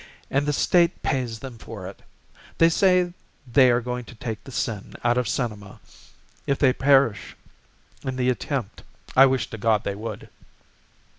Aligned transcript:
And 0.31 0.47
the 0.47 0.51
state 0.51 1.03
pays 1.03 1.37
them 1.37 1.59
for 1.59 1.85
it. 1.85 2.01
They 2.57 2.69
say 2.69 3.13
they 3.45 3.69
are 3.69 3.81
going 3.81 4.03
to 4.05 4.15
take 4.15 4.43
the 4.43 4.51
sin 4.51 4.95
out 5.03 5.15
of 5.15 5.27
cinema 5.27 5.79
If 6.47 6.57
they 6.57 6.73
perish 6.73 7.35
in 8.03 8.15
the 8.15 8.29
attempt, 8.31 8.81
I 9.15 9.27
wish 9.27 9.51
to 9.51 9.59
God 9.59 9.83
they 9.83 9.93
would! 9.93 10.29